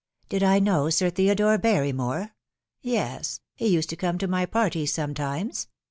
"Did 0.29 0.41
I 0.41 0.57
know 0.57 0.89
Sir 0.89 1.11
Theodore 1.11 1.59
Barrymore? 1.59 2.31
Yes; 2.81 3.39
he 3.53 3.67
used 3.67 3.91
to 3.91 3.95
come 3.95 4.17
to 4.17 4.27
my 4.27 4.47
parties 4.47 4.91
sometimes. 4.91 5.67